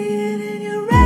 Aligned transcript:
I 0.00 0.86
wish 0.86 0.97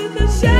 you 0.00 0.08
could 0.10 0.30
share. 0.30 0.53